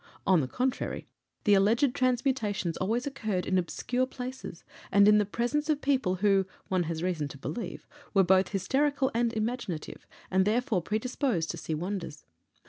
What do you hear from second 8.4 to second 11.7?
hysterical and imaginative, and therefore predisposed to